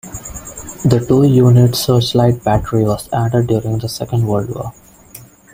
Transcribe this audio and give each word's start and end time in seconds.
A 0.83 0.99
two 0.99 1.25
unit 1.25 1.75
searchlight 1.75 2.43
battery 2.43 2.83
was 2.85 3.07
added 3.13 3.45
during 3.45 3.77
the 3.77 3.87
Second 3.87 4.25
World 4.25 4.49
War. 4.49 4.73